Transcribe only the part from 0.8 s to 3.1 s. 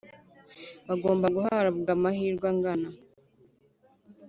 bagomba guhabwa amahirwe angana